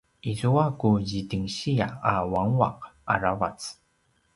[0.31, 2.79] izua ku zidingsiya a nguanguaq
[3.13, 3.59] aravac